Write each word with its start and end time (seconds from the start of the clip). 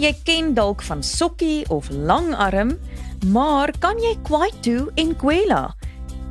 jy 0.00 0.12
ken 0.24 0.54
dalk 0.56 0.82
van 0.86 1.02
sokkie 1.04 1.64
of 1.68 1.90
langarm, 1.92 2.72
maar 3.32 3.72
kan 3.82 3.98
jy 4.00 4.14
kwaito 4.24 4.88
en 5.00 5.12
kwela? 5.20 5.68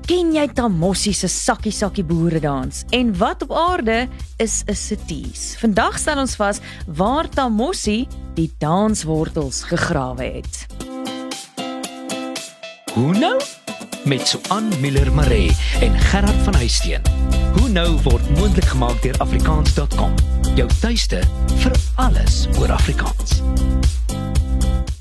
Ken 0.10 0.32
jy 0.34 0.48
Tamossi 0.58 1.14
se 1.14 1.30
sakkie 1.30 1.74
sakkie 1.74 2.06
boere 2.08 2.42
dans? 2.42 2.82
En 2.98 3.12
wat 3.20 3.46
op 3.46 3.54
aarde 3.54 4.08
is 4.38 4.64
'n 4.66 4.74
sities? 4.74 5.56
Vandag 5.62 6.00
stel 6.00 6.18
ons 6.18 6.36
vas 6.36 6.60
waar 6.88 7.30
Tamossi 7.30 8.08
die 8.34 8.52
danswortels 8.58 9.64
gegrawe 9.64 10.24
het. 10.24 10.66
Hoe 12.94 13.14
nou? 13.14 13.59
Met 14.04 14.28
Suan 14.28 14.70
Miller 14.80 15.14
Maree 15.14 15.52
en 15.82 16.00
Gerard 16.00 16.36
van 16.44 16.56
Huisteen. 16.56 17.02
Hoe 17.60 17.70
nou 17.70 18.00
word 18.02 18.30
moontlik 18.38 18.66
gemaak 18.66 19.02
deur 19.02 19.18
afrikaans.com. 19.18 20.14
Jou 20.56 20.70
tuiste 20.80 21.20
vir 21.56 21.76
alles 21.96 22.48
oor 22.60 22.72
Afrikaans. 22.72 23.42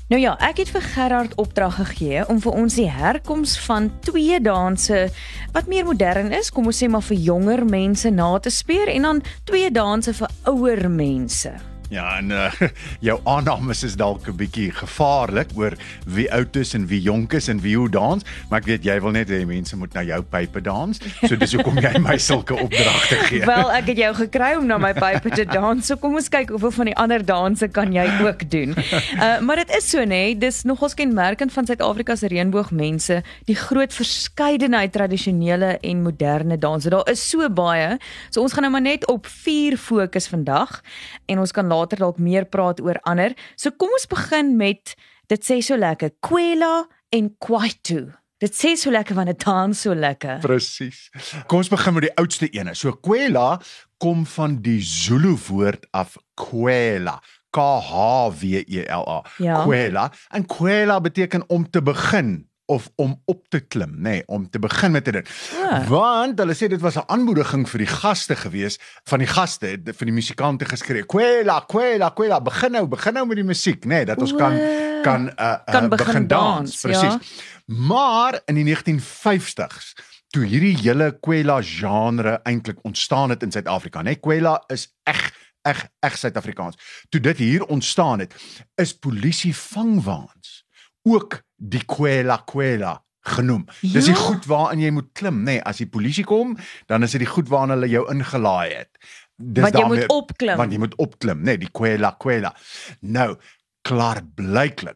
Nou 0.09 0.21
ja, 0.21 0.35
ek 0.41 0.57
het 0.63 0.69
vir 0.73 0.81
Gerard 0.81 1.35
opdrag 1.35 1.75
gegee 1.75 2.27
om 2.27 2.41
vir 2.41 2.51
ons 2.51 2.75
die 2.75 2.89
herkoms 2.89 3.59
van 3.59 3.91
twee 4.01 4.41
danse 4.41 5.07
wat 5.53 5.67
meer 5.69 5.85
modern 5.85 6.33
is, 6.33 6.49
kom 6.49 6.65
ons 6.65 6.83
sê 6.83 6.89
maar 6.89 7.05
vir 7.05 7.17
jonger 7.29 7.65
mense 7.65 8.09
na 8.09 8.31
te 8.39 8.49
speur 8.49 8.89
en 8.89 9.05
dan 9.05 9.21
twee 9.43 9.71
danse 9.71 10.13
vir 10.13 10.39
ouer 10.49 10.89
mense. 10.89 11.53
Ja, 11.89 12.17
en 12.17 12.29
uh, 12.29 12.53
jou 13.07 13.17
aannames 13.25 13.81
is 13.83 13.95
dalk 13.97 14.27
'n 14.29 14.35
bietjie 14.37 14.69
gevaarlik 14.71 15.49
oor 15.57 15.73
wie 16.05 16.27
oud 16.31 16.55
is 16.55 16.73
en 16.77 16.85
wie 16.87 17.01
jonk 17.01 17.33
is 17.33 17.47
en 17.49 17.61
wie 17.61 17.73
hoe 17.77 17.89
dans, 17.89 18.21
maar 18.49 18.61
ek 18.61 18.67
weet 18.69 18.83
jy 18.85 18.97
wil 19.01 19.11
net 19.11 19.29
hê 19.33 19.41
mense 19.45 19.73
moet 19.75 19.93
na 19.97 20.03
jou 20.05 20.21
pype 20.21 20.61
dans. 20.61 20.99
So 21.25 21.35
dis 21.35 21.55
hoekom 21.57 21.79
jy 21.81 21.97
my 21.97 22.17
sulke 22.21 22.53
opdragte 22.53 23.17
gee. 23.25 23.41
Wel, 23.45 23.71
ek 23.73 23.89
het 23.89 23.97
jou 23.97 24.11
gekry 24.21 24.51
om 24.59 24.67
na 24.69 24.77
my 24.77 24.93
pype 24.93 25.33
te 25.33 25.47
dans. 25.49 25.81
So 25.85 25.97
kom 25.97 26.13
ons 26.13 26.29
kyk 26.29 26.53
hoeveel 26.53 26.75
van 26.77 26.91
die 26.91 26.95
ander 26.95 27.25
danse 27.25 27.67
kan 27.73 27.93
jy 27.93 28.05
ook 28.21 28.45
doen. 28.49 28.77
Uh 29.17 29.39
maar 29.41 29.63
dit 29.63 29.73
is 29.79 29.89
so 29.89 30.05
nê, 30.05 30.05
nee, 30.05 30.37
dis 30.37 30.61
nogals 30.69 30.93
kenmerkend 30.93 31.53
van 31.53 31.65
Suid-Afrika 31.65 32.15
se 32.15 32.29
reënboogmense, 32.29 33.23
die 33.49 33.57
groot 33.57 33.93
verskeidenheid 33.93 34.93
tradisionele 34.93 35.79
en 35.81 36.05
moderne 36.05 36.57
danse. 36.57 36.89
Daar 36.89 37.09
is 37.09 37.29
so 37.29 37.49
baie. 37.49 37.97
So 38.29 38.45
ons 38.45 38.53
gaan 38.53 38.67
nou 38.67 38.73
maar 38.77 38.85
net 38.85 39.07
op 39.09 39.25
4 39.25 39.77
fokus 39.77 40.29
vandag 40.29 40.83
en 41.25 41.39
ons 41.41 41.51
kan 41.51 41.65
later 41.65 41.78
dalk 41.87 42.17
meer 42.17 42.45
praat 42.45 42.81
oor 42.81 42.99
ander. 43.03 43.35
So 43.55 43.71
kom 43.71 43.89
ons 43.89 44.07
begin 44.07 44.57
met 44.57 44.95
dit 45.27 45.45
sê 45.45 45.61
so 45.61 45.77
lekker 45.77 46.11
Kwela 46.19 46.87
en 47.11 47.35
Kwaito. 47.39 48.11
Dit 48.39 48.55
sê 48.55 48.75
so 48.79 48.91
lekker 48.91 49.15
van 49.15 49.27
'n 49.27 49.35
dans 49.37 49.81
so 49.81 49.93
lekker. 49.93 50.39
Presies. 50.39 51.09
Kom 51.47 51.57
ons 51.57 51.69
begin 51.69 51.93
met 51.93 52.03
die 52.03 52.15
oudste 52.15 52.49
ene. 52.49 52.73
So 52.75 52.91
Kwela 52.91 53.59
kom 53.97 54.25
van 54.25 54.61
die 54.61 54.81
Zulu 54.81 55.37
woord 55.47 55.87
af 55.91 56.17
Kwela. 56.35 57.21
K 57.51 57.59
H 57.59 58.29
W 58.29 58.63
E 58.67 58.85
L 58.87 59.03
A. 59.07 59.25
Ja. 59.37 59.63
Kwela. 59.63 60.11
En 60.29 60.45
Kwela 60.45 61.01
beteken 61.01 61.43
om 61.49 61.69
te 61.69 61.81
begin 61.81 62.49
of 62.69 62.89
om 63.01 63.15
op 63.25 63.47
te 63.49 63.59
klim, 63.59 63.95
nê, 63.97 64.19
nee, 64.19 64.23
om 64.27 64.45
te 64.49 64.59
begin 64.61 64.91
met 64.93 65.05
dit. 65.09 65.29
Ah. 65.57 65.87
Want 65.89 66.39
hulle 66.39 66.53
sê 66.53 66.69
dit 66.69 66.81
was 66.81 66.97
'n 66.97 67.07
aanmoediging 67.07 67.65
vir 67.69 67.79
die 67.85 67.89
gaste 67.89 68.35
gewees, 68.35 68.77
van 69.09 69.19
die 69.19 69.27
gaste, 69.27 69.79
van 69.85 70.07
die 70.07 70.13
musikante 70.13 70.65
geskree. 70.65 71.03
Kwela, 71.05 71.63
kwela, 71.67 72.11
kwela, 72.13 72.41
begin 72.41 72.71
nou, 72.71 72.85
begin 72.87 73.13
nou 73.13 73.25
met 73.25 73.41
die 73.41 73.45
musiek, 73.45 73.85
nê, 73.85 73.87
nee, 73.89 74.05
dat 74.05 74.21
ons 74.21 74.35
kan 74.35 74.53
kan 75.01 75.27
uh, 75.27 75.33
uh, 75.39 75.57
Kan 75.65 75.89
begin 75.89 76.05
begin 76.05 76.27
dans, 76.27 76.69
dans, 76.69 76.81
presies. 76.81 77.13
ja. 77.13 77.19
Maar 77.65 78.41
in 78.45 78.55
die 78.55 78.75
1950s 78.75 79.93
toe 80.29 80.45
hierdie 80.45 80.75
hele 80.77 81.11
kwela 81.19 81.61
genre 81.65 82.39
eintlik 82.43 82.77
ontstaan 82.85 83.29
het 83.29 83.43
in 83.43 83.51
Suid-Afrika, 83.51 84.03
nê? 84.05 84.19
Kwela 84.19 84.59
is 84.67 84.91
eg 85.09 85.31
eg 85.67 85.87
eg 86.05 86.17
Suid-Afrikaans. 86.17 86.77
Toe 87.09 87.21
dit 87.21 87.37
hier 87.37 87.65
ontstaan 87.65 88.19
het, 88.19 88.35
is 88.75 88.93
polisie 88.93 89.55
vangwaans 89.55 90.63
ook 91.03 91.41
die 91.59 91.83
kwela 91.85 92.39
kwela 92.47 92.95
genoem. 93.29 93.65
Ja? 93.81 93.91
Dis 93.93 94.05
die 94.05 94.13
Ja? 94.15 94.19
goed 94.19 94.45
waarin 94.45 94.79
jy 94.79 94.89
moet 94.95 95.09
klim, 95.13 95.41
nê? 95.43 95.43
Nee, 95.43 95.61
as 95.63 95.77
die 95.77 95.87
polisie 95.87 96.23
kom, 96.23 96.57
dan 96.87 97.03
is 97.03 97.11
dit 97.11 97.19
die 97.25 97.29
goed 97.29 97.49
waarna 97.51 97.75
hulle 97.75 97.89
jou 97.91 98.05
ingelaai 98.11 98.73
het. 98.73 98.89
Dis 99.37 99.63
Want 99.63 99.73
jy 99.75 99.81
daarmee- 99.81 99.99
moet 99.99 100.09
opklim. 100.09 100.57
Want 100.57 100.71
jy 100.71 100.77
moet 100.79 100.95
opklim, 100.95 101.37
nê, 101.39 101.43
nee, 101.43 101.57
die 101.57 101.69
kwela 101.71 102.15
kwela. 102.19 102.55
Nou, 103.01 103.35
klaar 103.81 104.21
blyklik 104.35 104.95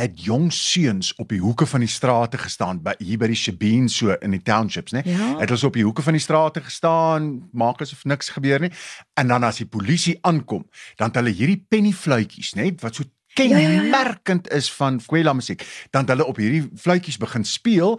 het 0.00 0.16
jong 0.24 0.50
seuns 0.52 1.12
op 1.20 1.28
die 1.28 1.38
hoeke 1.40 1.66
van 1.66 1.80
die 1.80 1.88
strate 1.88 2.38
gestaan 2.38 2.80
by 2.82 2.94
hier 2.98 3.18
by 3.18 3.26
die 3.26 3.36
Shebeen 3.36 3.88
so 3.88 4.16
in 4.20 4.30
die 4.30 4.42
townships, 4.42 4.92
né? 4.92 5.02
Ja. 5.04 5.38
Het 5.38 5.48
hulle 5.52 5.66
op 5.66 5.72
die 5.74 5.84
hoeke 5.84 6.02
van 6.02 6.12
die 6.16 6.20
strate 6.22 6.60
gestaan, 6.60 7.48
maak 7.52 7.80
asof 7.80 8.04
niks 8.04 8.28
gebeur 8.28 8.60
nie. 8.60 8.70
En 9.14 9.28
dan 9.28 9.44
as 9.44 9.56
die 9.56 9.66
polisie 9.66 10.18
aankom, 10.22 10.64
dan 10.96 11.06
het 11.12 11.16
hulle 11.20 11.30
hierdie 11.30 11.66
pennyfluitjies, 11.68 12.54
né, 12.56 12.72
wat 12.80 12.94
so. 12.94 13.04
Kenmerkend 13.34 14.50
is 14.52 14.70
van 14.72 15.00
kwela 15.06 15.32
musiek. 15.32 15.64
Dan 15.90 16.08
hulle 16.08 16.26
op 16.26 16.40
hierdie 16.40 16.64
fluitjies 16.76 17.20
begin 17.22 17.44
speel. 17.44 17.98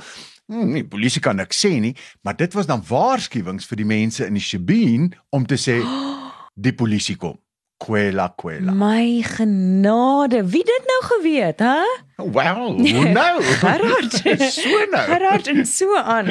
Hmm, 0.51 0.73
die 0.75 0.87
polisie 0.87 1.21
kan 1.23 1.39
niks 1.39 1.61
sê 1.63 1.77
nie, 1.79 1.93
maar 2.21 2.35
dit 2.35 2.53
was 2.53 2.67
dan 2.67 2.83
waarskuwings 2.87 3.67
vir 3.69 3.79
die 3.79 3.87
mense 3.87 4.25
in 4.27 4.35
die 4.35 4.43
Shebeen 4.43 5.13
om 5.31 5.45
te 5.47 5.55
sê 5.55 5.79
die 6.65 6.75
polisie 6.75 7.15
kom. 7.15 7.39
Kwela 7.83 8.29
kwela. 8.39 8.71
My 8.71 9.21
genade, 9.27 10.43
wie 10.53 10.63
dit 10.63 10.83
nou 10.87 11.01
geweet, 11.11 11.59
hè? 11.59 11.81
Wow, 12.15 12.77
hoe 12.77 13.09
nou? 13.19 13.41
Gerard. 13.43 14.13
so 14.55 14.69
nou. 14.91 15.01
Gerard 15.09 15.47
en 15.47 15.65
so 15.65 15.95
aan. 15.97 16.29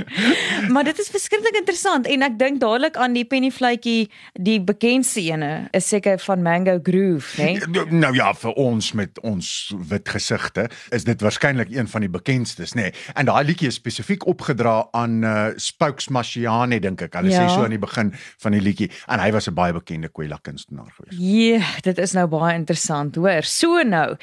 Maar 0.73 0.85
dit 0.85 0.99
is 1.03 1.09
verskriklik 1.13 1.57
interessant 1.59 2.07
en 2.07 2.23
ek 2.25 2.39
dink 2.41 2.61
dadelik 2.63 2.97
aan 2.97 3.13
die 3.17 3.25
pennyfluitjie, 3.29 4.07
die 4.41 4.61
bekendste 4.65 5.21
ene 5.27 5.51
is 5.77 5.89
seker 5.91 6.23
van 6.23 6.43
Mango 6.47 6.79
Groove, 6.87 7.35
né? 7.43 7.83
Nou 7.91 8.15
ja, 8.17 8.31
vir 8.39 8.55
ons 8.63 8.93
met 8.97 9.21
ons 9.27 9.51
wit 9.91 10.09
gesigte 10.15 10.69
is 10.95 11.05
dit 11.05 11.21
waarskynlik 11.27 11.75
een 11.75 11.91
van 11.91 12.07
die 12.07 12.13
bekendstes, 12.15 12.73
nê. 12.79 12.87
Nee. 12.89 12.95
En 13.19 13.27
daai 13.29 13.43
liedjie 13.51 13.69
is 13.69 13.77
spesifiek 13.83 14.25
opgedra 14.31 14.87
aan 14.97 15.19
uh, 15.27 15.45
Spokes 15.61 16.09
Mashiane 16.15 16.79
dink 16.81 17.03
ek. 17.09 17.19
Hulle 17.21 17.31
Ja. 17.35 17.43
sê 17.45 17.53
so 17.59 17.65
aan 17.67 17.75
die 17.75 17.83
begin 17.83 18.15
van 18.43 18.53
die 18.57 18.63
liedjie 18.63 18.89
en 19.11 19.21
hy 19.21 19.31
was 19.35 19.49
'n 19.51 19.55
baie 19.59 19.73
bekende 19.77 20.09
kwela 20.09 20.39
kunstenaar 20.43 20.89
gewees. 20.97 21.19
Ja, 21.19 21.42
dit 21.87 21.99
is 21.99 22.15
nou 22.17 22.27
baie 22.33 22.55
interessant, 22.59 23.17
hoor. 23.17 23.47
So 23.49 23.83
nou. 23.83 24.17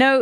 Nou 0.00 0.14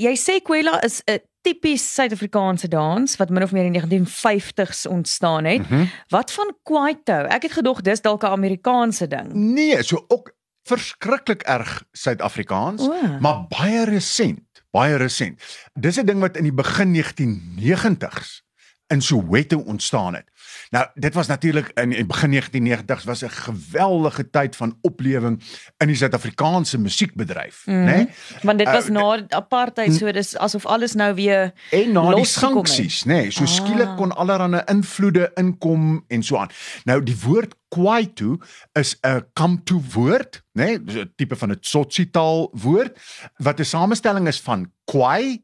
jy 0.00 0.14
sê 0.18 0.40
Kwela 0.42 0.80
is 0.82 1.02
'n 1.06 1.20
tipies 1.44 1.84
Suid-Afrikaanse 1.94 2.68
dans 2.68 3.16
wat 3.16 3.30
min 3.30 3.42
of 3.42 3.52
meer 3.52 3.68
in 3.68 3.72
die 3.72 3.80
1950s 3.80 4.86
ontstaan 4.86 5.44
het. 5.44 5.68
Mhm. 5.68 5.84
Wat 6.08 6.32
van 6.32 6.54
Kwaito? 6.62 7.26
Ek 7.28 7.42
het 7.42 7.52
gedog 7.52 7.80
dis 7.80 8.00
dalk 8.00 8.22
'n 8.22 8.32
Amerikaanse 8.32 9.06
ding. 9.06 9.32
Nee, 9.32 9.82
so 9.82 10.04
ook 10.08 10.32
verskriklik 10.64 11.42
erg 11.42 11.84
Suid-Afrikaans, 11.92 12.82
O. 12.82 13.18
maar 13.20 13.44
baie 13.48 13.84
resent, 13.84 14.40
baie 14.70 14.96
resent. 14.96 15.42
Dis 15.72 15.98
'n 15.98 16.06
ding 16.06 16.20
wat 16.20 16.36
in 16.36 16.42
die 16.42 16.52
begin 16.52 16.92
1990s 16.92 18.42
in 18.86 19.02
Soweto 19.02 19.58
ontstaan 19.58 20.14
het. 20.14 20.24
Nou, 20.70 20.86
dit 20.94 21.14
was 21.14 21.26
natuurlik 21.26 21.70
in 21.74 21.88
die 21.88 22.06
begin 22.06 22.30
1990s 22.30 23.04
was 23.04 23.22
'n 23.24 23.28
geweldige 23.30 24.30
tyd 24.30 24.56
van 24.56 24.78
oplewing 24.80 25.42
in 25.76 25.86
die 25.86 25.96
Suid-Afrikaanse 25.96 26.78
musiekbedryf, 26.78 27.62
Mhm. 27.66 27.84
né? 27.84 27.94
Nee? 27.96 28.08
Want 28.42 28.58
dit 28.58 28.66
was 28.70 28.84
Uh, 28.84 28.90
na 28.90 29.24
apartheid, 29.28 29.94
so 29.94 30.12
dis 30.12 30.36
asof 30.36 30.66
alles 30.66 30.94
nou 30.94 31.14
weer 31.14 31.52
En 31.70 31.92
na 31.92 32.14
die 32.14 32.24
sanksies, 32.24 33.04
nê, 33.04 33.06
nee, 33.06 33.30
so 33.30 33.42
Ah. 33.42 33.48
skielik 33.48 33.96
kon 33.96 34.12
allerlei 34.16 34.62
invloede 34.66 35.30
inkom 35.34 36.04
en 36.08 36.22
so 36.22 36.36
aan. 36.36 36.48
Nou 36.84 37.02
die 37.02 37.16
woord 37.24 37.54
Kwaito 37.68 38.38
is 38.72 38.96
'n 39.02 39.24
Kamtu 39.32 39.80
woord, 39.92 40.42
nê, 40.52 40.64
nee, 40.64 40.84
dis 40.84 40.94
'n 40.94 41.12
tipe 41.16 41.36
van 41.36 41.50
'n 41.50 41.60
Tsotsi 41.60 42.10
taal 42.10 42.48
woord 42.52 42.98
wat 43.36 43.58
'n 43.60 43.64
samestelling 43.64 44.26
is 44.28 44.40
van 44.40 44.70
Kwai 44.84 45.42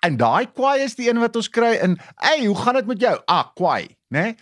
en 0.00 0.16
daai 0.16 0.46
Kwai 0.52 0.80
is 0.82 0.94
die 0.94 1.08
een 1.10 1.18
wat 1.18 1.36
ons 1.36 1.48
kry 1.48 1.78
in, 1.82 1.98
"Hey, 2.16 2.44
hoe 2.46 2.56
gaan 2.56 2.74
dit 2.74 2.86
met 2.86 3.00
jou?" 3.00 3.20
Ah, 3.26 3.44
Kwai, 3.54 3.86
nê? 4.08 4.20
Nee? 4.20 4.36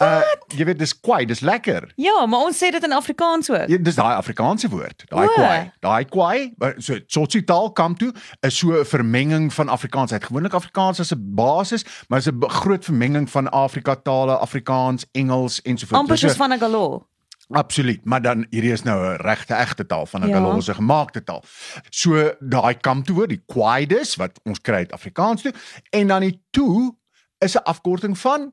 Uh 0.00 0.22
jy 0.56 0.64
weet 0.64 0.78
dis 0.78 1.00
Kwai, 1.00 1.24
dis 1.26 1.40
lekker. 1.40 1.92
Ja, 1.96 2.26
maar 2.26 2.40
ons 2.40 2.56
sê 2.56 2.70
dit 2.70 2.84
in 2.84 2.92
Afrikaans 2.92 3.50
ook. 3.50 3.68
Ja, 3.68 3.76
dis 3.78 3.94
daai 3.94 4.14
Afrikaanse 4.16 4.68
woord, 4.68 5.04
daai 5.08 5.26
kwai. 5.34 5.70
Daai 5.80 6.04
kwai, 6.04 6.54
so 6.78 6.98
Tsotsi 7.06 7.42
taal 7.44 7.72
kom 7.72 7.94
toe 7.96 8.12
is 8.40 8.58
so 8.58 8.72
'n 8.80 8.84
vermenging 8.84 9.52
van 9.52 9.68
Afrikaans. 9.68 10.10
Hy 10.10 10.16
het 10.16 10.26
gewoonlik 10.26 10.54
Afrikaans 10.54 11.00
as 11.00 11.12
'n 11.12 11.34
basis, 11.34 11.84
maar 12.08 12.18
is 12.18 12.26
'n 12.28 12.48
groot 12.48 12.84
vermenging 12.84 13.30
van 13.30 13.50
Afrika 13.50 13.94
tale, 13.96 14.36
Afrikaans, 14.38 15.06
Engels 15.12 15.62
ensovoorts. 15.62 16.00
Amper 16.00 16.18
So- 16.18 16.26
soos 16.28 16.36
van 16.36 16.52
'n 16.52 16.58
galo. 16.58 17.09
Absoluut, 17.50 18.04
maar 18.04 18.22
dan 18.22 18.46
hierdie 18.50 18.72
is 18.72 18.82
nou 18.82 18.96
'n 19.14 19.16
regte 19.20 19.54
egte 19.54 19.86
taal 19.86 20.06
van 20.06 20.22
'n 20.24 20.28
Ja. 20.28 20.36
galose 20.36 20.74
gemaakte 20.74 21.24
taal. 21.24 21.42
So 21.90 22.34
daai 22.40 22.74
kom 22.80 23.02
toe 23.02 23.14
woord, 23.14 23.28
die 23.28 23.42
kwaidus 23.46 24.16
wat 24.16 24.40
ons 24.44 24.60
kry 24.60 24.74
uit 24.76 24.92
Afrikaans 24.92 25.42
toe 25.42 25.52
en 25.90 26.06
dan 26.06 26.20
die 26.20 26.42
toe 26.50 26.96
is 27.38 27.54
'n 27.56 27.62
afkorting 27.64 28.18
van 28.18 28.52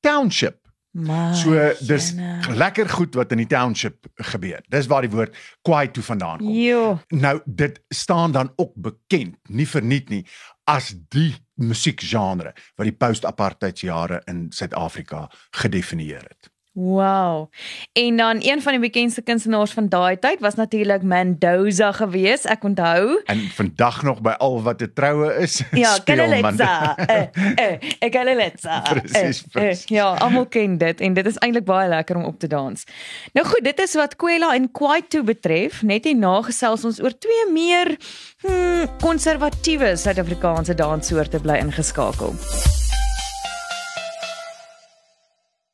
township. 0.00 0.64
Maar 0.90 1.34
So 1.34 1.72
dis 1.86 2.14
lekker 2.48 2.88
goed 2.88 3.14
wat 3.14 3.30
in 3.30 3.36
die 3.36 3.46
township 3.46 4.06
gebeur. 4.14 4.60
Dis 4.68 4.86
waar 4.86 5.00
die 5.02 5.10
woord 5.10 5.36
kwaai 5.62 5.90
toe 5.90 6.02
vandaan 6.02 6.38
kom. 6.38 6.48
Jo, 6.48 7.00
Nou 7.08 7.40
dit 7.44 7.80
staan 7.88 8.32
dan 8.32 8.52
ook 8.56 8.72
bekend, 8.74 9.36
nie 9.48 9.68
verniet 9.68 10.08
nie, 10.08 10.26
as 10.64 10.94
die 11.08 11.34
musiekgenre 11.54 12.54
wat 12.76 12.84
die 12.86 12.92
post-apartheidsjare 12.96 14.22
in 14.24 14.46
Suid-Afrika 14.50 15.30
gedefinieer 15.50 16.22
het. 16.22 16.50
Wow. 16.76 17.50
En 17.92 18.16
dan 18.16 18.36
een 18.40 18.62
van 18.62 18.72
die 18.72 18.80
bekendste 18.80 19.22
kunstenaars 19.22 19.70
van 19.70 19.88
daai 19.88 20.18
tyd 20.18 20.40
was 20.40 20.54
natuurlik 20.54 21.02
Mendoza 21.02 21.92
gewees. 21.92 22.44
Ek 22.44 22.64
onthou. 22.64 23.22
En 23.24 23.40
vandag 23.54 24.02
nog 24.02 24.20
by 24.20 24.34
al 24.36 24.62
wat 24.62 24.82
'n 24.82 24.90
troue 24.94 25.34
is, 25.34 25.62
Ja, 25.72 25.96
eh, 26.04 27.72
ek 27.98 28.12
Kaleletsa. 28.12 28.80
Presies, 28.80 29.42
presies. 29.42 29.88
Ja, 29.88 30.14
almal 30.14 30.46
ken 30.46 30.78
dit 30.78 31.00
en 31.00 31.14
dit 31.14 31.26
is 31.26 31.38
eintlik 31.38 31.64
baie 31.64 31.88
lekker 31.88 32.16
om 32.16 32.24
op 32.24 32.38
te 32.38 32.46
dans. 32.46 32.84
Nou 33.32 33.46
goed, 33.46 33.64
dit 33.64 33.80
is 33.80 33.94
wat 33.94 34.16
Kwela 34.16 34.54
en 34.54 34.70
Kwaito 34.72 35.22
betref. 35.22 35.82
Net 35.82 36.04
hier 36.04 36.16
nagesels 36.16 36.84
ons 36.84 37.02
oor 37.02 37.18
twee 37.18 37.52
meer 37.52 37.96
hmm, 38.40 38.88
konservatiewe 39.00 39.96
Suid-Afrikaanse 39.96 40.74
danssoorte 40.74 41.40
bly 41.40 41.56
ingeskakel. 41.56 42.36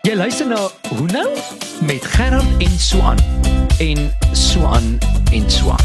Jy 0.00 0.14
luister 0.16 0.46
na 0.48 0.56
Hoe 0.96 1.06
nou 1.12 1.26
met 1.84 2.04
Gerard 2.14 2.62
en 2.64 2.76
Swan 2.80 3.18
en 3.84 3.98
Swan 4.32 4.98
en 5.32 5.50
Swan. 5.50 5.82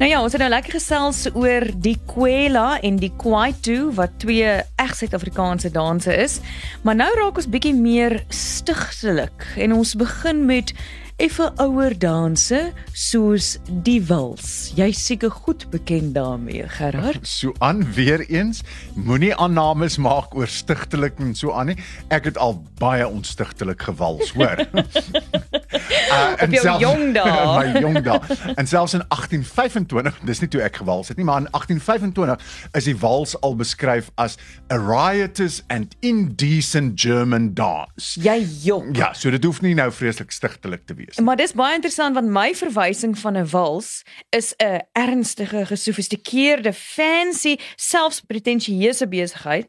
Nou 0.00 0.08
ja, 0.10 0.18
ons 0.18 0.32
het 0.34 0.42
nou 0.42 0.48
lekker 0.50 0.74
gesels 0.74 1.28
oor 1.30 1.68
die 1.78 1.94
Kwela 2.10 2.80
en 2.82 2.98
die 2.98 3.12
Kwaito 3.22 3.92
wat 3.94 4.18
twee 4.18 4.56
reg 4.80 4.96
Suid-Afrikaanse 4.98 5.70
danse 5.70 6.10
is. 6.10 6.40
Maar 6.82 6.98
nou 6.98 7.08
raak 7.20 7.38
ons 7.38 7.46
bietjie 7.54 7.76
meer 7.76 8.18
stigtelik 8.34 9.46
en 9.54 9.76
ons 9.78 9.94
begin 10.00 10.42
met 10.50 10.74
effe 11.20 11.50
ouer 11.60 11.92
danse 12.00 12.58
soos 12.96 13.58
die 13.84 13.98
wals. 14.08 14.70
Jy 14.78 14.88
seker 14.96 15.30
goed 15.30 15.66
bekend 15.72 16.14
daarmee, 16.16 16.64
Gerard. 16.78 17.20
So 17.40 17.52
aan 17.58 17.84
weer 17.94 18.20
eens, 18.28 18.62
moenie 18.94 19.32
aannames 19.36 19.96
maak 20.02 20.34
oor 20.36 20.48
stigtelik 20.50 21.18
en 21.22 21.34
so 21.38 21.52
aan 21.56 21.70
nie. 21.72 21.76
Ek 22.12 22.24
het 22.28 22.38
al 22.40 22.56
baie 22.80 23.06
onstigtelik 23.08 23.82
gewals, 23.88 24.32
hoor. 24.36 24.60
uh, 24.74 26.32
Op 26.42 26.54
jou 26.56 26.74
jong 26.82 27.12
dae. 27.16 27.34
my 27.56 27.80
jong 27.80 28.00
dae. 28.06 28.38
En 28.56 28.66
selfs 28.68 28.96
in 28.98 29.04
1825, 29.08 30.20
dis 30.28 30.42
nie 30.44 30.50
toe 30.52 30.62
ek 30.66 30.80
gewals 30.82 31.08
het 31.12 31.20
nie, 31.20 31.26
maar 31.28 31.44
in 31.44 31.48
1825 31.52 32.74
is 32.80 32.88
die 32.90 32.96
wals 33.00 33.36
al 33.44 33.56
beskryf 33.60 34.10
as 34.20 34.36
a 34.72 34.78
riotous 34.80 35.60
and 35.68 35.94
indecent 36.00 36.96
German 37.00 37.52
dance. 37.54 38.16
Jy 38.20 38.38
jong. 38.66 38.92
Ja, 38.98 39.12
so 39.16 39.30
dit 39.32 39.44
hoef 39.44 39.60
nie 39.64 39.74
nou 39.78 39.90
vreeslik 39.94 40.32
stigtelik 40.34 40.86
te 40.88 40.96
wees. 40.98 41.09
Maar 41.18 41.36
dis 41.36 41.52
baie 41.52 41.74
interessant 41.74 42.14
want 42.14 42.30
my 42.30 42.54
verwysing 42.54 43.18
van 43.18 43.36
'n 43.36 43.48
wals 43.50 44.02
is 44.30 44.54
'n 44.56 44.80
ernstige, 44.92 45.66
gesofistikeerde, 45.66 46.72
fancy, 46.72 47.56
selfs 47.76 48.20
pretensieuse 48.20 49.08
besigheid 49.08 49.66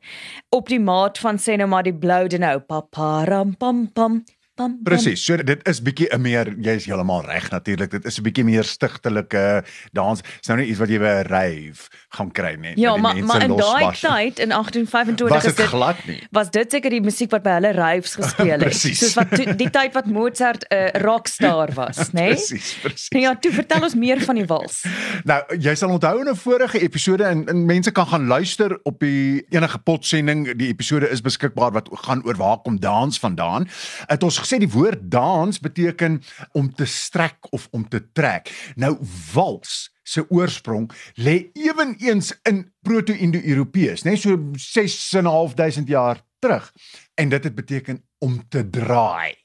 op 0.50 0.68
die 0.68 0.80
maat 0.80 1.18
van 1.18 1.38
sê 1.38 1.56
nou 1.56 1.70
maar 1.70 1.84
die 1.84 1.98
blou 1.98 2.28
de 2.28 2.38
nou 2.38 2.60
paparam 2.60 3.58
pam 3.58 3.92
pam 3.92 4.24
pam. 4.56 4.76
pam. 4.76 4.84
Presies. 4.84 5.24
So 5.26 5.38
dit 5.38 5.68
is 5.68 5.82
bietjie 5.82 6.10
'n 6.14 6.22
meer 6.22 6.54
jy's 6.60 6.86
heeltemal 6.86 7.26
reg 7.26 7.50
natuurlik. 7.52 7.92
Dit 7.92 8.06
is 8.06 8.18
'n 8.20 8.24
bietjie 8.24 8.44
meer 8.44 8.64
stigtelike 8.64 9.64
dans. 9.92 10.22
Dis 10.22 10.48
nou 10.48 10.60
nie 10.60 10.68
iets 10.68 10.80
wat 10.80 10.90
jy 10.90 11.00
by 11.00 11.24
'n 11.24 11.28
rave 11.28 11.90
gaan 12.10 12.32
kry 12.32 12.56
nie. 12.56 12.74
Ja, 12.76 12.98
maar 12.98 13.16
maar 13.24 13.44
in 13.44 13.56
daai 13.56 13.92
tyd 13.92 14.40
in 14.40 14.52
1825 14.52 15.30
Was 15.30 15.46
is 15.46 15.56
dit 15.56 15.66
glad 15.66 16.06
nie. 16.06 16.28
Was 16.32 16.50
dit 16.50 16.72
seker 16.72 16.90
die 16.90 17.02
musiek 17.02 17.32
wat 17.32 17.44
by 17.44 17.58
hulle 17.60 17.72
raves 17.72 18.16
gespeel 18.16 18.60
het? 18.60 18.76
Soos 18.82 19.14
wat 19.14 19.30
toe, 19.30 19.56
die 19.56 19.70
tyd 19.70 19.94
wat 19.94 20.06
Mozart 20.06 20.66
'n 20.70 20.76
uh, 20.76 21.02
rockstar 21.02 21.74
was, 21.74 21.98
né? 22.12 22.22
Nee? 22.22 22.34
Presies, 22.34 22.76
presies. 22.82 23.08
Ja, 23.10 23.36
toe 23.36 23.52
vertel 23.52 23.84
ons 23.84 23.96
meer 23.96 24.22
van 24.22 24.36
die 24.36 24.46
wals. 24.46 24.84
Nou, 25.24 25.38
jy 25.60 25.76
sal 25.76 25.90
onthou 25.90 26.20
in 26.20 26.30
'n 26.30 26.36
vorige 26.36 26.80
episode 26.80 27.24
en, 27.24 27.46
en 27.48 27.66
mense 27.66 27.92
kan 27.92 28.08
gaan 28.08 28.28
luister 28.28 28.80
op 28.84 29.00
die 29.00 29.46
enige 29.50 29.80
potsending. 29.80 30.58
Die 30.58 30.68
episode 30.68 31.10
is 31.10 31.22
beskikbaar 31.22 31.72
wat 31.72 31.90
gaan 31.92 32.24
oor 32.26 32.36
waar 32.36 32.58
kom 32.58 32.80
dans 32.80 33.20
vandaan. 33.20 33.68
Het 34.08 34.24
ons 34.24 34.41
gesê 34.44 34.60
die 34.62 34.72
woord 34.72 35.08
dans 35.12 35.60
beteken 35.62 36.20
om 36.58 36.70
te 36.74 36.86
strek 36.86 37.52
of 37.56 37.68
om 37.72 37.88
te 37.88 38.02
trek. 38.12 38.52
Nou 38.76 38.98
wals 39.34 39.90
se 40.04 40.26
oorsprong 40.30 40.90
lê 41.16 41.52
eweneens 41.54 42.34
in 42.50 42.66
proto-indo-Europeërs, 42.84 44.04
net 44.04 44.20
so 44.20 44.38
6.500 44.58 45.88
jaar 45.88 46.24
terug. 46.42 46.72
En 47.16 47.30
dit 47.30 47.44
het 47.44 47.56
beteken 47.56 48.04
om 48.20 48.42
te 48.50 48.70
draai 48.70 49.41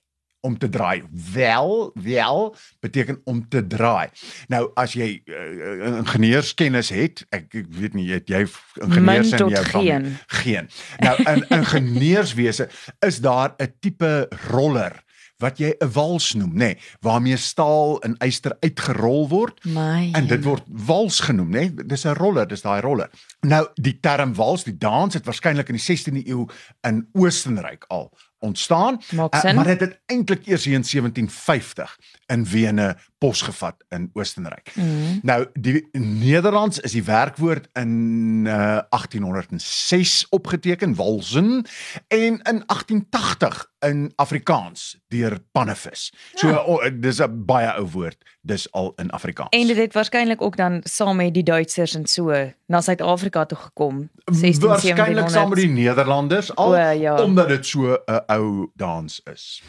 om 0.47 0.59
te 0.59 0.69
draai. 0.69 1.03
Wel, 1.33 1.91
wel 1.95 2.57
beteken 2.81 3.21
om 3.25 3.49
te 3.49 3.67
draai. 3.67 4.09
Nou 4.53 4.71
as 4.79 4.95
jy 4.95 5.09
uh, 5.25 5.97
ingenieurskennis 5.99 6.93
het, 6.95 7.25
ek, 7.35 7.49
ek 7.63 7.73
weet 7.81 7.97
nie 7.99 8.07
het 8.13 8.31
jy 8.31 8.45
ingenieurs 8.81 9.35
in 9.35 9.51
jou 9.57 9.65
geen. 9.65 9.73
familie? 9.73 10.15
geen. 10.43 10.71
Nou 11.03 11.17
in 11.35 11.43
ingenieurswese 11.59 12.71
is 13.07 13.21
daar 13.25 13.55
'n 13.59 13.75
tipe 13.81 14.29
roller 14.51 15.05
wat 15.43 15.59
jy 15.59 15.75
'n 15.79 15.91
wals 15.93 16.35
noem, 16.35 16.53
nê, 16.53 16.73
nee, 16.73 16.79
waarmee 17.01 17.37
staal 17.37 18.01
en 18.01 18.17
yster 18.25 18.57
uitgerol 18.61 19.29
word. 19.29 19.65
My. 19.65 20.11
En 20.13 20.27
dit 20.27 20.45
word 20.45 20.63
wals 20.67 21.21
genoem, 21.21 21.51
né? 21.51 21.59
Nee? 21.59 21.87
Dis 21.87 22.05
'n 22.05 22.17
roller, 22.17 22.49
dis 22.49 22.63
daai 22.63 22.81
roller. 22.81 23.11
Nou 23.41 23.67
die 23.75 23.99
term 24.01 24.35
wals, 24.35 24.65
die 24.65 24.79
dans 24.79 25.15
het 25.15 25.25
waarskynlik 25.25 25.69
in 25.69 25.77
die 25.77 25.85
16de 25.97 26.27
eeu 26.29 26.47
in 26.81 27.09
Oostenryk 27.13 27.85
al 27.89 28.13
ontstaan. 28.47 29.03
Uh, 29.11 29.55
maar 29.55 29.65
dit 29.65 29.81
het 29.81 29.99
eintlik 30.07 30.47
eers 30.47 30.65
hier 30.65 30.75
in 30.75 30.85
1750 30.91 31.99
in 32.27 32.45
Wene 32.45 32.97
posgevat 33.19 33.85
in 33.89 34.11
Oostenryk. 34.13 34.73
Mm. 34.75 35.21
Nou 35.23 35.47
die 35.53 35.89
Nederlands 35.99 36.81
is 36.81 36.93
die 36.93 37.05
werkwoord 37.05 37.69
in 37.73 38.45
uh, 38.47 38.79
1806 38.91 40.27
opgeteken, 40.29 40.95
walsen 40.95 41.67
en 42.09 42.41
in 42.43 42.63
1880 42.67 43.71
in 43.79 44.13
Afrikaans 44.17 44.99
deur 45.09 45.39
Pannevis. 45.53 46.13
So 46.35 46.49
Ja. 46.49 46.63
oh, 46.65 46.89
dis 47.01 47.21
'n 47.21 47.45
baie 47.45 47.73
ou 47.79 47.87
woord, 47.91 48.17
dis 48.41 48.73
al 48.73 48.93
in 48.97 49.11
Afrikaans. 49.11 49.49
En 49.51 49.67
dit 49.67 49.77
het 49.77 49.93
waarskynlik 49.93 50.43
ook 50.43 50.57
dan 50.57 50.81
saam 50.85 51.17
met 51.17 51.35
die 51.35 51.43
Duitsers 51.43 51.95
en 51.95 52.07
so 52.07 52.53
na 52.67 52.81
Suid-Afrika 52.81 53.45
toe 53.47 53.59
gekom. 53.59 54.11
16 54.25 54.69
Waarskynlik 54.69 55.29
saam 55.29 55.49
met 55.49 55.59
die 55.59 55.69
Nederlanders 55.69 56.55
al 56.55 56.75
O, 56.75 56.91
ja. 56.91 57.23
omdat 57.23 57.49
dit 57.49 57.67
so 57.67 57.99
'n 58.07 58.23
ou 58.27 58.71
dans 58.75 59.21
is. 59.33 59.63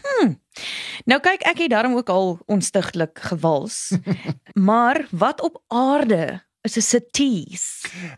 Nou 1.05 1.19
kyk 1.23 1.45
ek 1.47 1.57
het 1.65 1.71
daarom 1.71 1.95
ook 1.95 2.09
al 2.09 2.39
onstigtelik 2.45 3.19
gewals. 3.19 3.95
maar 4.67 5.05
wat 5.11 5.41
op 5.41 5.61
aarde 5.67 6.41
is 6.61 6.75
'n 6.77 6.81
saties? 6.81 7.65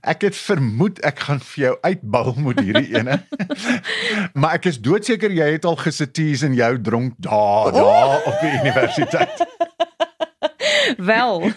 Ek 0.02 0.22
het 0.22 0.36
vermoed 0.36 1.00
ek 1.00 1.20
gaan 1.20 1.40
vir 1.40 1.64
jou 1.64 1.78
uitbou 1.82 2.40
met 2.42 2.60
hierdie 2.60 2.96
ene. 2.98 3.22
maar 4.40 4.54
ek 4.54 4.66
is 4.66 4.82
doodseker 4.82 5.32
jy 5.32 5.52
het 5.52 5.66
al 5.66 5.76
gesitees 5.76 6.42
in 6.42 6.54
jou 6.54 6.82
dronk 6.82 7.14
daar 7.18 7.72
daar 7.72 8.26
op 8.26 8.38
die 8.42 8.54
universiteit. 8.62 9.46
Wel, 10.98 11.52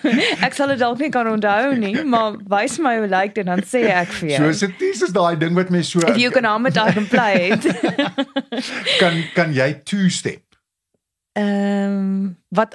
ek 0.44 0.54
sal 0.54 0.68
dit 0.72 0.78
dalk 0.78 0.98
nie 0.98 1.08
kan 1.08 1.28
onthou 1.28 1.74
nie, 1.78 2.04
maar 2.04 2.36
wys 2.52 2.78
my 2.82 2.98
hoe 2.98 3.08
lyk 3.08 3.34
dit 3.34 3.46
dan 3.46 3.62
sê 3.64 3.86
ek 3.88 4.12
vir 4.20 4.28
jou. 4.34 4.40
So 4.44 4.66
sitees 4.66 5.02
is 5.06 5.14
daai 5.14 5.36
ding 5.40 5.54
wat 5.56 5.70
mense 5.70 5.90
so 5.90 6.04
If 6.04 6.20
you 6.20 6.30
can 6.30 6.44
hum 6.44 6.66
it, 6.66 6.76
I 6.76 6.92
can 6.92 7.08
play 7.08 7.52
it. 7.56 7.66
kan 9.00 9.22
kan 9.34 9.54
jy 9.56 9.72
two 9.84 10.08
step. 10.10 10.42
Ehm 11.34 12.36
wat 12.52 12.74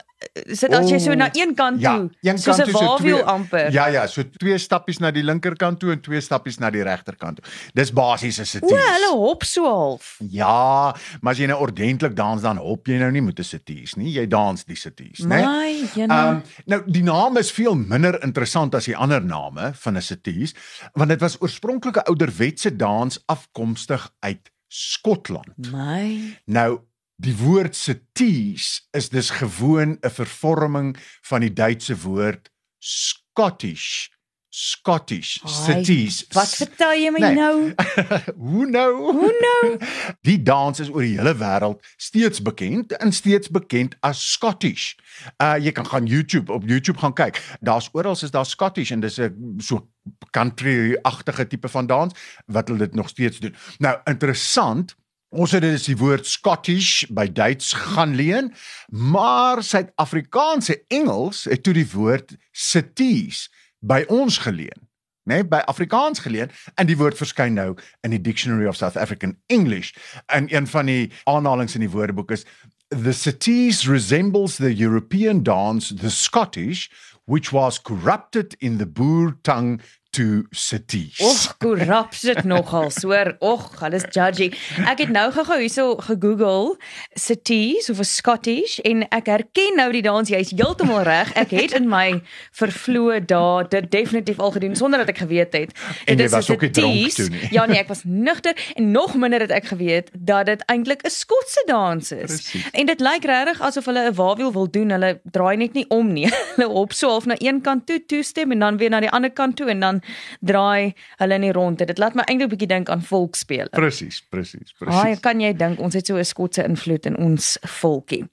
sit 0.50 0.74
as 0.74 0.88
jy 0.90 0.98
so 0.98 1.14
na 1.14 1.28
een 1.38 1.52
kant 1.54 1.78
Ja, 1.82 1.92
toe, 1.98 2.10
een 2.26 2.40
soos 2.42 2.58
'n 2.58 2.72
toe 2.72 3.10
so 3.10 3.20
amper. 3.22 3.72
Ja 3.72 3.86
ja, 3.88 4.08
so 4.08 4.24
twee 4.38 4.58
stappies 4.58 4.98
na 4.98 5.12
die 5.12 5.24
linkerkant 5.24 5.80
toe 5.80 5.92
en 5.92 6.02
twee 6.02 6.22
stappies 6.22 6.58
na 6.58 6.70
die 6.70 6.82
regterkant 6.82 7.38
toe. 7.38 7.46
Dis 7.74 7.92
basies 7.94 8.40
'n 8.40 8.42
O, 8.42 8.46
sitees. 8.46 8.72
hulle 8.72 9.12
hop 9.14 9.44
so 9.44 9.64
half. 9.64 10.18
Ja, 10.30 10.96
maar 11.22 11.34
as 11.34 11.38
jy 11.40 11.46
nou 11.46 11.60
ordentlik 11.62 12.16
dans 12.16 12.42
dan 12.42 12.58
hop 12.58 12.88
jy 12.88 12.98
nou 12.98 13.12
nie 13.12 13.22
met 13.22 13.40
'n 13.40 13.44
sitees 13.44 13.96
nie. 13.96 14.12
Jy 14.12 14.28
dans 14.28 14.64
die 14.66 14.76
sitees, 14.76 15.20
né? 15.20 15.46
Jene. 15.94 16.14
Ehm 16.14 16.28
um, 16.36 16.42
nou 16.66 16.82
die 16.88 17.04
naam 17.04 17.38
is 17.38 17.52
veel 17.52 17.76
minder 17.76 18.24
interessant 18.24 18.76
as 18.76 18.86
die 18.86 18.98
ander 18.98 19.22
name 19.22 19.72
van 19.74 19.98
'n 19.98 20.02
sitees, 20.02 20.54
want 20.94 21.10
dit 21.10 21.20
was 21.22 21.42
oorspronklik 21.42 21.96
'n 21.98 22.10
ouderwetse 22.10 22.76
dans 22.76 23.20
afkomstig 23.28 24.10
uit 24.20 24.52
Skotland. 24.70 25.72
my. 25.72 26.38
Nou 26.46 26.80
die 27.18 27.36
woord 27.38 27.76
sitees 27.76 28.88
is 28.92 29.10
dus 29.10 29.30
gewoon 29.30 29.98
'n 30.02 30.10
vervorming 30.10 30.98
van 31.22 31.42
die 31.42 31.54
Duitse 31.54 31.98
woord 31.98 32.50
Scottish. 32.80 34.08
Scottish 34.50 35.38
cities. 35.46 36.26
Wat 36.34 36.50
vertel 36.50 36.94
jy 36.94 37.10
my 37.12 37.20
Nee. 37.20 37.36
nou? 37.36 37.74
Hoe 38.48 38.66
nou? 38.66 38.94
Hoe 38.96 39.34
nou? 39.40 39.78
Die 40.28 40.42
dans 40.42 40.80
is 40.80 40.90
oor 40.90 41.02
die 41.02 41.18
hele 41.18 41.36
wêreld 41.38 41.84
steeds 41.98 42.42
bekend 42.42 42.96
en 42.98 43.12
steeds 43.12 43.50
bekend 43.50 43.96
as 44.00 44.32
Scottish. 44.32 44.96
Uh 45.38 45.58
jy 45.62 45.72
kan 45.72 45.86
gaan 45.86 46.06
YouTube 46.06 46.54
op 46.54 46.66
YouTube 46.66 47.00
gaan 47.00 47.14
kyk. 47.14 47.38
Daar's 47.62 47.90
oral 47.94 48.18
is 48.18 48.32
daar 48.32 48.46
Scottish 48.46 48.92
en 48.92 49.00
dis 49.00 49.20
'n 49.20 49.56
so 49.58 49.90
country-agtige 50.32 51.48
tipe 51.48 51.70
van 51.70 51.88
dans 51.88 52.14
wat 52.46 52.68
hulle 52.68 52.80
dit 52.80 52.96
nog 52.96 53.10
steeds 53.10 53.40
doen. 53.40 53.56
Nou 53.78 53.98
interessant 54.06 54.96
Ons 55.30 55.52
het 55.52 55.62
dus 55.62 55.90
die 55.90 55.98
woord 56.00 56.28
Scottish 56.28 57.04
by 57.12 57.26
Duits 57.28 57.74
gaan 57.76 58.14
leen, 58.16 58.54
maar 58.88 59.60
Suid-Afrikaanse 59.64 60.78
Engels 60.88 61.44
het 61.52 61.64
toe 61.64 61.74
die 61.76 61.88
woord 61.92 62.32
cities 62.56 63.50
by 63.84 64.06
ons 64.08 64.38
geleen, 64.46 64.88
né, 65.28 65.42
nee, 65.42 65.44
by 65.44 65.60
Afrikaans 65.68 66.24
geleen 66.24 66.54
en 66.80 66.88
die 66.88 66.96
woord 66.96 67.20
verskyn 67.20 67.60
nou 67.60 67.74
in 68.08 68.16
die 68.16 68.22
Dictionary 68.24 68.70
of 68.72 68.80
South 68.80 68.96
African 68.96 69.36
English. 69.52 69.92
En 70.32 70.48
een 70.48 70.68
van 70.68 70.88
die 70.88 71.12
aanhalings 71.28 71.76
in 71.76 71.84
die 71.84 71.92
woordeboek 71.92 72.32
is 72.32 72.48
The 72.88 73.12
cities 73.12 73.84
resembles 73.84 74.56
the 74.56 74.72
European 74.72 75.44
dance 75.44 75.94
the 75.94 76.10
Scottish 76.10 76.88
which 77.26 77.52
was 77.52 77.82
corrupted 77.82 78.56
in 78.60 78.78
the 78.78 78.88
Boer 78.88 79.36
tongue 79.42 79.82
to 80.18 80.44
cities. 80.52 81.20
Och, 81.20 81.58
korrup 81.62 82.14
sit 82.16 82.44
nogal, 82.44 82.90
hoor. 83.02 83.36
Och, 83.40 83.70
hulle 83.80 84.00
is 84.00 84.06
judgy. 84.16 84.50
Ek 84.90 85.04
het 85.04 85.12
nou 85.14 85.28
gou-gou 85.36 85.58
hierso 85.62 85.86
gegoogel 86.08 86.74
cities 87.20 87.90
of 87.94 88.02
Scottish 88.08 88.80
en 88.88 89.04
ek 89.14 89.30
herken 89.30 89.78
nou 89.78 89.90
die 89.94 90.02
dans. 90.06 90.30
Jy's 90.30 90.54
heeltemal 90.56 91.06
reg. 91.08 91.34
Ek 91.38 91.54
het 91.54 91.76
in 91.78 91.90
my 91.92 92.20
vervloë 92.58 93.20
dae 93.30 93.68
dit 93.70 93.90
definitief 93.94 94.42
al 94.42 94.56
gedoen 94.56 94.78
sonder 94.80 95.04
dat 95.04 95.14
ek 95.14 95.22
geweet 95.26 95.54
het. 95.58 95.76
En 96.06 96.18
Dit 96.18 96.26
jy 96.26 96.26
is 96.26 96.32
'n 96.32 96.38
was 96.40 96.50
ook 96.50 96.66
nie 96.66 96.72
dronk 96.72 97.14
toe 97.20 97.30
nie. 97.30 97.48
Ja 97.52 97.66
nee, 97.66 97.78
ek 97.78 97.88
was 97.94 98.02
nugter 98.06 98.56
en 98.76 98.92
nog 98.92 99.16
minder 99.16 99.40
het 99.40 99.52
ek 99.52 99.70
geweet 99.74 100.10
dat 100.14 100.46
dit 100.46 100.64
eintlik 100.66 101.06
'n 101.06 101.10
Skotse 101.10 101.64
dans 101.68 102.12
is. 102.12 102.42
Presies. 102.42 102.70
En 102.72 102.86
dit 102.86 103.00
lyk 103.00 103.26
regtig 103.26 103.62
asof 103.62 103.86
hulle 103.86 104.10
'n 104.10 104.14
waawiel 104.14 104.52
wil 104.52 104.70
doen. 104.70 104.90
Hulle 104.90 105.20
draai 105.32 105.58
net 105.58 105.74
nie 105.74 105.86
om 105.90 106.14
nie. 106.14 106.30
Hulle 106.56 106.70
hop 106.70 106.94
so 106.94 107.10
half 107.10 107.26
na 107.26 107.36
een 107.38 107.62
kant 107.62 107.86
toe, 107.86 108.06
toestem 108.06 108.52
en 108.52 108.60
dan 108.60 108.78
weer 108.78 108.90
na 108.90 109.00
die 109.00 109.10
ander 109.10 109.32
kant 109.32 109.56
toe 109.56 109.70
en 109.70 109.80
dan 109.80 110.02
draai 110.40 110.94
hulle 111.18 111.38
nie 111.38 111.52
rond. 111.52 111.78
Dit 111.78 111.98
laat 111.98 112.16
my 112.16 112.24
eintlik 112.28 112.48
'n 112.48 112.54
bietjie 112.56 112.68
dink 112.68 112.90
aan 112.90 113.02
volksspele. 113.02 113.70
Presies, 113.70 114.22
presies, 114.30 114.74
presies. 114.80 115.20
kan 115.20 115.40
jy 115.40 115.54
dink 115.54 115.80
ons 115.80 115.94
het 115.94 116.06
so 116.08 116.16
'n 116.18 116.26
Skotse 116.26 116.64
invloed 116.64 117.06
in 117.06 117.18
ons 117.18 117.58
volkie. 117.82 118.26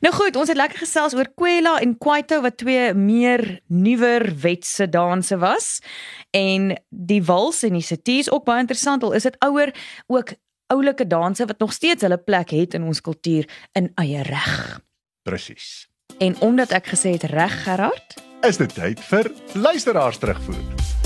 Nou 0.00 0.14
goed, 0.14 0.36
ons 0.36 0.48
het 0.48 0.56
lekker 0.56 0.78
gesels 0.78 1.14
oor 1.14 1.28
Kwela 1.36 1.78
en 1.80 1.98
Kwaito 1.98 2.40
wat 2.42 2.56
twee 2.56 2.94
meer 2.94 3.60
nuwer 3.66 4.32
wetse 4.34 4.88
danse 4.88 5.36
was 5.38 5.80
en 6.30 6.76
die 6.88 7.22
wals 7.22 7.62
en 7.62 7.72
die 7.72 7.82
sities 7.82 8.30
ook 8.30 8.44
baie 8.44 8.60
interessant. 8.60 9.02
Al 9.02 9.12
is 9.12 9.22
dit 9.22 9.36
ouer 9.38 9.72
ook 10.06 10.32
oulike 10.66 11.06
danse 11.06 11.46
wat 11.46 11.58
nog 11.58 11.72
steeds 11.72 12.02
hulle 12.02 12.18
plek 12.18 12.50
het 12.50 12.74
in 12.74 12.82
ons 12.82 13.00
kultuur 13.00 13.48
in 13.72 13.90
eie 13.94 14.22
reg. 14.22 14.80
Presies. 15.22 15.88
En 16.18 16.36
omdat 16.40 16.70
ek 16.70 16.86
gesê 16.86 17.12
het 17.16 17.22
reg 17.22 17.62
Gerard, 17.64 18.14
Is 18.42 18.56
dit 18.56 18.74
tyd 18.74 19.00
vir 19.00 19.30
luisteraars 19.52 20.18
terugvoer? 20.18 20.99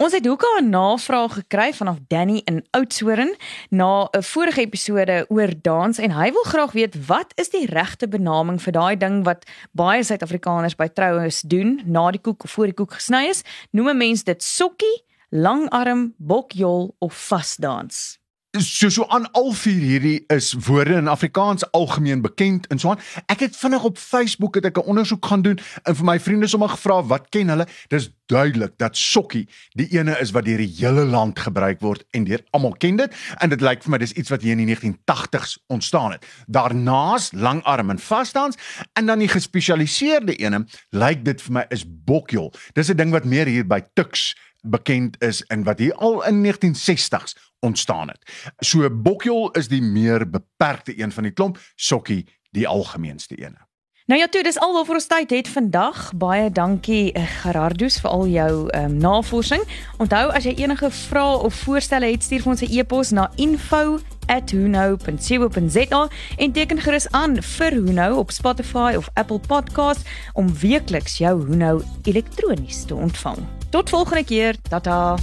Ons 0.00 0.12
het 0.12 0.28
ook 0.28 0.42
'n 0.42 0.68
navraag 0.68 1.32
gekry 1.32 1.72
vanaf 1.72 1.96
Danny 2.06 2.40
in 2.44 2.66
Oudtshoorn 2.70 3.36
na 3.68 4.08
'n 4.10 4.22
vorige 4.22 4.60
episode 4.60 5.26
oor 5.28 5.52
dans 5.62 5.98
en 5.98 6.10
hy 6.10 6.32
wil 6.32 6.42
graag 6.42 6.72
weet 6.72 7.06
wat 7.06 7.32
is 7.34 7.50
die 7.50 7.66
regte 7.66 8.08
benaming 8.08 8.62
vir 8.62 8.72
daai 8.72 8.96
ding 8.96 9.24
wat 9.24 9.44
baie 9.72 10.02
Suid-Afrikaners 10.02 10.74
by 10.74 10.88
troues 10.88 11.40
doen 11.40 11.80
na 11.84 12.10
die 12.10 12.20
koek 12.20 12.44
of 12.44 12.50
voor 12.50 12.64
die 12.64 12.74
koek 12.74 12.92
gesny 12.92 13.28
is? 13.28 13.42
Noem 13.70 13.88
'n 13.88 13.96
mens 13.96 14.24
dit 14.24 14.42
sokkie, 14.42 15.04
langarm, 15.28 16.14
bokjol 16.16 16.94
of 16.98 17.26
vasdans? 17.28 18.19
So 18.58 18.88
so 18.88 19.04
aan 19.06 19.28
al 19.30 19.52
vier 19.54 19.78
hierdie 19.78 20.24
is 20.26 20.48
woorde 20.66 20.96
in 20.98 21.08
Afrikaans 21.08 21.62
algemeen 21.70 22.20
bekend 22.20 22.66
en 22.66 22.80
so 22.82 22.90
aan. 22.90 22.98
Ek 23.30 23.44
het 23.46 23.54
vinnig 23.54 23.84
op 23.86 23.98
Facebook 23.98 24.58
het 24.58 24.64
ek 24.66 24.80
'n 24.82 24.90
ondersoek 24.90 25.26
gaan 25.26 25.42
doen 25.42 25.58
en 25.82 25.96
vir 25.96 26.04
my 26.04 26.18
vriende 26.20 26.46
sommer 26.46 26.68
gevra 26.68 27.02
wat 27.02 27.28
ken 27.28 27.48
hulle. 27.48 27.66
Dis 27.88 28.10
duidelik 28.26 28.72
dat 28.76 28.96
sokkie 28.96 29.48
die 29.78 29.86
ene 29.98 30.18
is 30.18 30.30
wat 30.30 30.44
deur 30.44 30.58
die 30.58 30.74
hele 30.78 31.04
land 31.04 31.38
gebruik 31.38 31.80
word 31.80 32.04
en 32.10 32.24
deur 32.24 32.42
almal 32.50 32.74
ken 32.78 32.96
dit 32.96 33.14
en 33.38 33.48
dit 33.48 33.60
lyk 33.60 33.82
vir 33.82 33.90
my 33.90 33.98
dis 33.98 34.12
iets 34.12 34.30
wat 34.30 34.42
hier 34.42 34.58
in 34.58 34.66
die 34.66 34.74
1980s 34.74 35.58
ontstaan 35.66 36.12
het. 36.12 36.26
Daarnaas 36.46 37.30
langarm 37.32 37.90
en 37.90 37.98
vasdans 37.98 38.58
en 38.92 39.06
dan 39.06 39.18
die 39.18 39.28
gespesialiseerde 39.30 40.34
ene 40.36 40.66
lyk 40.90 41.24
dit 41.24 41.42
vir 41.42 41.52
my 41.52 41.66
is 41.70 41.84
bokjol. 41.86 42.52
Dis 42.74 42.90
'n 42.90 42.96
ding 42.96 43.10
wat 43.10 43.24
meer 43.24 43.46
hier 43.46 43.66
by 43.66 43.80
Tuks 43.94 44.34
bekend 44.62 45.22
is 45.22 45.42
en 45.46 45.62
wat 45.62 45.78
hier 45.78 45.94
al 45.94 46.24
in 46.26 46.44
1960s 46.44 47.36
ontstaan 47.58 48.08
het. 48.08 48.52
So 48.58 48.90
bokjol 48.90 49.50
is 49.50 49.68
die 49.68 49.82
meer 49.82 50.30
beperkte 50.30 50.98
een 51.02 51.12
van 51.12 51.22
die 51.22 51.32
klomp, 51.32 51.58
sokkie 51.74 52.26
die 52.50 52.68
algemeenste 52.68 53.40
een. 53.44 53.58
Nou 54.10 54.22
ja, 54.22 54.28
toe, 54.28 54.42
dis 54.42 54.58
al 54.58 54.72
waarvoor 54.72 54.94
ons 54.94 55.06
tyd 55.06 55.30
het 55.30 55.48
vandag. 55.48 56.12
Baie 56.18 56.50
dankie 56.50 57.12
eh, 57.12 57.22
Gerardus 57.42 58.00
vir 58.02 58.10
al 58.10 58.26
jou 58.26 58.68
um, 58.74 58.96
navorsing. 58.98 59.62
Onthou 60.02 60.34
as 60.34 60.42
jy 60.48 60.54
enige 60.58 60.90
vrae 60.90 61.38
of 61.46 61.54
voorstelle 61.54 62.10
het, 62.10 62.22
stuur 62.26 62.42
vir 62.42 62.50
ons 62.50 62.62
'n 62.66 62.74
e-pos 62.74 63.14
na 63.14 63.30
info@hunou.co.za 63.36 66.08
en 66.36 66.52
teken 66.52 66.80
gerus 66.80 67.10
aan 67.10 67.42
vir 67.42 67.70
Hunou 67.70 68.16
op 68.16 68.30
Spotify 68.30 68.94
of 68.96 69.08
Apple 69.14 69.38
Podcast 69.38 70.00
om 70.32 70.58
weekliks 70.58 71.18
jou 71.18 71.46
Hunou 71.46 71.82
elektronies 72.02 72.84
te 72.84 72.94
ontvang. 72.94 73.38
Tot 73.70 73.90
volgende 73.90 74.24
keer. 74.24 74.56
Tata. 74.68 75.16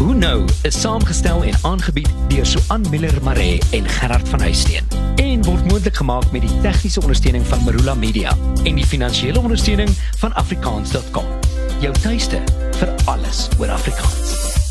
Hoe 0.00 0.14
nou 0.14 0.44
is 0.62 0.80
saamgestel 0.80 1.42
en 1.42 1.54
aangebied 1.62 2.10
deur 2.28 2.46
Suan 2.46 2.86
Miller 2.90 3.22
Maree 3.22 3.60
en 3.70 3.88
Gerard 3.88 4.28
van 4.28 4.40
Huisteen 4.40 4.84
en 4.86 5.11
word 5.52 5.68
moontlik 5.68 5.96
gemaak 5.96 6.30
met 6.32 6.46
die 6.46 6.60
tegniese 6.64 7.00
ondersteuning 7.00 7.44
van 7.46 7.64
Marula 7.64 7.94
Media 7.94 8.32
en 8.64 8.80
die 8.80 8.86
finansiële 8.86 9.40
ondersteuning 9.40 9.90
van 10.22 10.32
afrikaans.com. 10.40 11.28
Jou 11.84 11.92
tuiste 12.00 12.40
vir 12.80 12.96
alles 13.04 13.48
oor 13.58 13.76
Afrikaans. 13.76 14.61